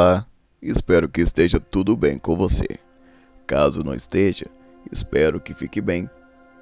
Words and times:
Olá, 0.00 0.24
espero 0.62 1.08
que 1.08 1.20
esteja 1.20 1.58
tudo 1.58 1.96
bem 1.96 2.20
com 2.20 2.36
você. 2.36 2.68
Caso 3.44 3.82
não 3.82 3.92
esteja, 3.92 4.46
espero 4.92 5.40
que 5.40 5.52
fique 5.52 5.80
bem 5.80 6.08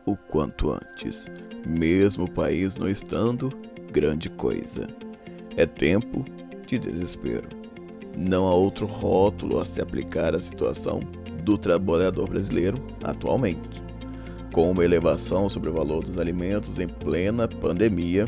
o 0.07 0.17
quanto 0.17 0.71
antes, 0.71 1.27
mesmo 1.69 2.25
o 2.25 2.31
país 2.31 2.77
não 2.77 2.89
estando 2.89 3.53
grande 3.93 4.31
coisa. 4.31 4.89
É 5.55 5.67
tempo 5.67 6.25
de 6.67 6.79
desespero. 6.79 7.47
Não 8.17 8.47
há 8.47 8.55
outro 8.55 8.87
rótulo 8.87 9.61
a 9.61 9.67
se 9.67 9.83
aplicar 9.83 10.35
à 10.35 10.41
situação 10.41 11.01
do 11.45 11.59
trabalhador 11.59 12.31
brasileiro 12.31 12.83
atualmente. 13.05 13.83
Com 14.51 14.71
uma 14.71 14.83
elevação 14.83 15.47
sobre 15.47 15.69
o 15.69 15.75
valor 15.75 16.05
dos 16.05 16.19
alimentos 16.19 16.79
em 16.79 16.89
plena 16.89 17.47
pandemia, 17.47 18.25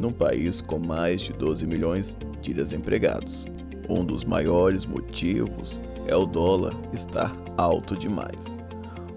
num 0.00 0.12
país 0.12 0.62
com 0.62 0.78
mais 0.78 1.20
de 1.20 1.34
12 1.34 1.66
milhões 1.66 2.16
de 2.40 2.54
desempregados. 2.54 3.54
Um 3.88 4.04
dos 4.04 4.24
maiores 4.24 4.84
motivos 4.84 5.78
é 6.08 6.16
o 6.16 6.26
dólar 6.26 6.74
estar 6.92 7.34
alto 7.56 7.96
demais. 7.96 8.58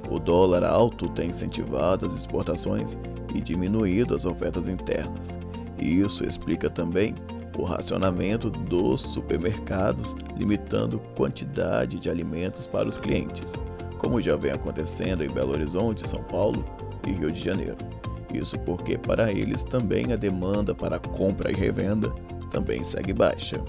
O 0.10 0.20
dólar 0.20 0.64
alto 0.64 1.10
tem 1.10 1.30
incentivado 1.30 2.06
as 2.06 2.16
exportações 2.16 3.00
e 3.34 3.42
diminuído 3.42 4.16
as 4.16 4.26
ofertas 4.26 4.68
internas. 4.68 5.40
Isso 5.80 6.24
explica 6.24 6.70
também 6.70 7.16
o 7.58 7.64
racionamento 7.64 8.50
dos 8.50 9.02
supermercados, 9.02 10.16
limitando 10.38 11.00
quantidade 11.16 12.00
de 12.00 12.10
alimentos 12.10 12.66
para 12.66 12.88
os 12.88 12.98
clientes, 12.98 13.54
como 13.98 14.22
já 14.22 14.36
vem 14.36 14.52
acontecendo 14.52 15.24
em 15.24 15.30
Belo 15.30 15.52
Horizonte, 15.52 16.08
São 16.08 16.24
Paulo 16.24 16.64
e 17.08 17.12
Rio 17.12 17.32
de 17.32 17.40
Janeiro. 17.40 17.78
Isso 18.34 18.58
porque 18.60 18.98
para 18.98 19.32
eles 19.32 19.64
também 19.64 20.14
a 20.14 20.16
demanda 20.16 20.76
para 20.76 21.00
compra 21.00 21.52
e 21.52 21.56
revenda 21.56 22.10
também 22.52 22.84
segue 22.84 23.14
baixa. 23.14 23.60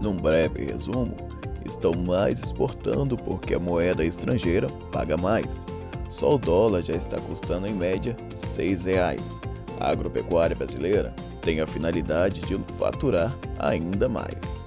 Num 0.00 0.16
breve 0.16 0.64
resumo, 0.64 1.14
estão 1.64 1.92
mais 1.92 2.42
exportando 2.42 3.16
porque 3.16 3.54
a 3.54 3.58
moeda 3.58 4.04
estrangeira 4.04 4.68
paga 4.92 5.16
mais. 5.16 5.66
Só 6.08 6.34
o 6.34 6.38
dólar 6.38 6.82
já 6.82 6.94
está 6.94 7.20
custando 7.20 7.66
em 7.66 7.74
média 7.74 8.16
R$ 8.30 8.34
6,00. 8.34 9.40
A 9.80 9.90
agropecuária 9.90 10.56
brasileira 10.56 11.14
tem 11.42 11.60
a 11.60 11.66
finalidade 11.66 12.40
de 12.42 12.58
faturar 12.74 13.36
ainda 13.58 14.08
mais. 14.08 14.64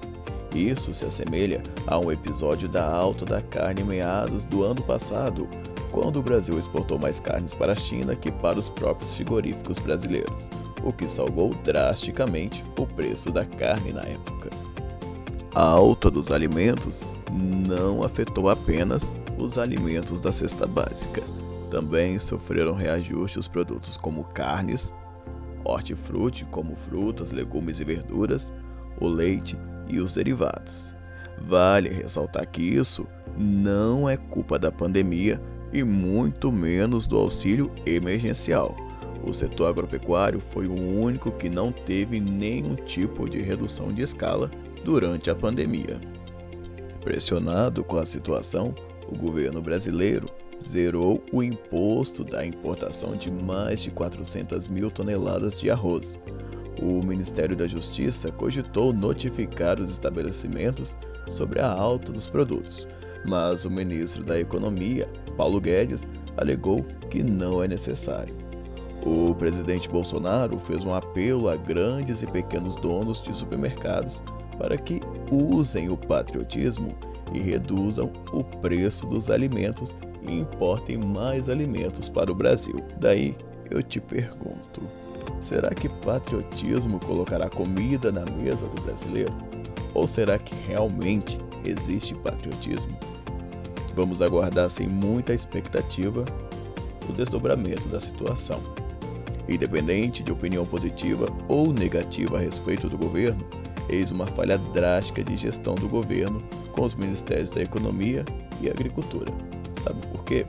Isso 0.54 0.92
se 0.92 1.06
assemelha 1.06 1.62
a 1.86 1.98
um 1.98 2.12
episódio 2.12 2.68
da 2.68 2.86
alta 2.86 3.24
da 3.24 3.40
carne 3.40 3.80
em 3.80 3.84
meados 3.84 4.44
do 4.44 4.62
ano 4.62 4.82
passado, 4.82 5.48
quando 5.90 6.18
o 6.18 6.22
Brasil 6.22 6.58
exportou 6.58 6.98
mais 6.98 7.18
carnes 7.18 7.54
para 7.54 7.72
a 7.72 7.76
China 7.76 8.14
que 8.14 8.30
para 8.30 8.58
os 8.58 8.68
próprios 8.68 9.14
frigoríficos 9.14 9.78
brasileiros, 9.78 10.50
o 10.82 10.92
que 10.92 11.08
salgou 11.08 11.54
drasticamente 11.62 12.64
o 12.78 12.86
preço 12.86 13.30
da 13.30 13.44
carne 13.44 13.92
na 13.92 14.02
época. 14.02 14.61
A 15.54 15.62
alta 15.62 16.10
dos 16.10 16.32
alimentos 16.32 17.04
não 17.30 18.02
afetou 18.02 18.48
apenas 18.48 19.12
os 19.36 19.58
alimentos 19.58 20.18
da 20.18 20.32
cesta 20.32 20.66
básica. 20.66 21.22
Também 21.70 22.18
sofreram 22.18 22.72
reajuste 22.72 23.38
os 23.38 23.48
produtos 23.48 23.98
como 23.98 24.24
carnes, 24.24 24.90
hortifruti, 25.62 26.46
como 26.46 26.74
frutas, 26.74 27.32
legumes 27.32 27.80
e 27.80 27.84
verduras, 27.84 28.52
o 28.98 29.06
leite 29.06 29.58
e 29.88 30.00
os 30.00 30.14
derivados. 30.14 30.94
Vale 31.38 31.90
ressaltar 31.90 32.46
que 32.46 32.62
isso 32.62 33.06
não 33.36 34.08
é 34.08 34.16
culpa 34.16 34.58
da 34.58 34.72
pandemia 34.72 35.40
e 35.70 35.82
muito 35.82 36.50
menos 36.50 37.06
do 37.06 37.18
auxílio 37.18 37.70
emergencial. 37.84 38.74
O 39.24 39.32
setor 39.32 39.68
agropecuário 39.68 40.40
foi 40.40 40.66
o 40.66 40.74
único 40.74 41.30
que 41.30 41.48
não 41.48 41.70
teve 41.70 42.18
nenhum 42.18 42.74
tipo 42.74 43.28
de 43.28 43.40
redução 43.40 43.92
de 43.92 44.02
escala 44.02 44.50
durante 44.84 45.30
a 45.30 45.34
pandemia. 45.34 46.00
Pressionado 47.00 47.84
com 47.84 47.96
a 47.96 48.06
situação, 48.06 48.74
o 49.08 49.16
governo 49.16 49.62
brasileiro 49.62 50.28
zerou 50.60 51.22
o 51.32 51.42
imposto 51.42 52.24
da 52.24 52.44
importação 52.44 53.16
de 53.16 53.32
mais 53.32 53.82
de 53.82 53.90
400 53.90 54.68
mil 54.68 54.90
toneladas 54.90 55.60
de 55.60 55.70
arroz. 55.70 56.20
O 56.80 57.02
Ministério 57.02 57.56
da 57.56 57.68
Justiça 57.68 58.30
cogitou 58.32 58.92
notificar 58.92 59.80
os 59.80 59.90
estabelecimentos 59.90 60.96
sobre 61.28 61.60
a 61.60 61.70
alta 61.70 62.10
dos 62.12 62.26
produtos, 62.26 62.88
mas 63.26 63.64
o 63.64 63.70
ministro 63.70 64.24
da 64.24 64.38
Economia, 64.38 65.08
Paulo 65.36 65.60
Guedes, 65.60 66.08
alegou 66.36 66.84
que 67.10 67.22
não 67.22 67.62
é 67.62 67.68
necessário. 67.68 68.34
O 69.04 69.34
presidente 69.34 69.88
Bolsonaro 69.88 70.58
fez 70.58 70.84
um 70.84 70.94
apelo 70.94 71.48
a 71.48 71.56
grandes 71.56 72.22
e 72.22 72.26
pequenos 72.26 72.76
donos 72.76 73.20
de 73.20 73.34
supermercados 73.34 74.22
para 74.56 74.76
que 74.76 75.00
usem 75.30 75.90
o 75.90 75.96
patriotismo 75.96 76.94
e 77.34 77.40
reduzam 77.40 78.12
o 78.32 78.44
preço 78.44 79.04
dos 79.06 79.28
alimentos 79.28 79.96
e 80.22 80.38
importem 80.38 80.96
mais 80.96 81.48
alimentos 81.48 82.08
para 82.08 82.30
o 82.30 82.34
Brasil. 82.34 82.76
Daí 83.00 83.36
eu 83.70 83.82
te 83.82 84.00
pergunto: 84.00 84.80
será 85.40 85.70
que 85.70 85.88
patriotismo 85.88 87.00
colocará 87.00 87.48
comida 87.48 88.12
na 88.12 88.24
mesa 88.24 88.66
do 88.68 88.80
brasileiro? 88.82 89.34
Ou 89.94 90.06
será 90.06 90.38
que 90.38 90.54
realmente 90.66 91.40
existe 91.64 92.14
patriotismo? 92.14 92.96
Vamos 93.96 94.22
aguardar 94.22 94.70
sem 94.70 94.86
muita 94.86 95.34
expectativa 95.34 96.24
o 97.08 97.12
desdobramento 97.12 97.88
da 97.88 97.98
situação. 97.98 98.60
Independente 99.48 100.22
de 100.22 100.30
opinião 100.30 100.64
positiva 100.64 101.28
ou 101.48 101.72
negativa 101.72 102.38
a 102.38 102.40
respeito 102.40 102.88
do 102.88 102.96
governo, 102.96 103.44
eis 103.88 104.10
uma 104.10 104.26
falha 104.26 104.56
drástica 104.56 105.22
de 105.22 105.36
gestão 105.36 105.74
do 105.74 105.88
governo 105.88 106.42
com 106.72 106.84
os 106.84 106.94
ministérios 106.94 107.50
da 107.50 107.60
Economia 107.60 108.24
e 108.60 108.70
Agricultura. 108.70 109.32
Sabe 109.80 110.06
por 110.06 110.24
quê? 110.24 110.46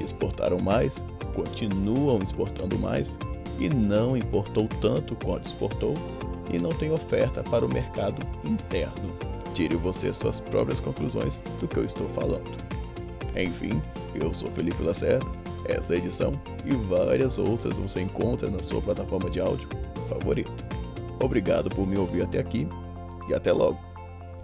Exportaram 0.00 0.58
mais, 0.62 1.04
continuam 1.34 2.22
exportando 2.22 2.78
mais 2.78 3.18
e 3.58 3.68
não 3.68 4.16
importou 4.16 4.68
tanto 4.80 5.16
quanto 5.16 5.44
exportou 5.44 5.94
e 6.52 6.58
não 6.58 6.70
tem 6.70 6.90
oferta 6.92 7.42
para 7.42 7.64
o 7.64 7.72
mercado 7.72 8.24
interno. 8.44 9.16
Tire 9.54 9.74
você 9.74 10.12
suas 10.12 10.38
próprias 10.38 10.80
conclusões 10.80 11.42
do 11.58 11.66
que 11.66 11.78
eu 11.78 11.84
estou 11.84 12.08
falando. 12.08 12.56
Enfim, 13.34 13.82
eu 14.14 14.32
sou 14.32 14.50
Felipe 14.50 14.82
Lacerda. 14.82 15.45
Essa 15.68 15.96
edição 15.96 16.40
e 16.64 16.74
várias 16.74 17.38
outras 17.38 17.74
você 17.74 18.00
encontra 18.00 18.48
na 18.48 18.62
sua 18.62 18.80
plataforma 18.80 19.28
de 19.28 19.40
áudio 19.40 19.68
favorita. 20.08 20.64
Obrigado 21.20 21.68
por 21.70 21.86
me 21.86 21.96
ouvir 21.96 22.22
até 22.22 22.38
aqui 22.38 22.68
e 23.28 23.34
até 23.34 23.52
logo. 23.52 23.95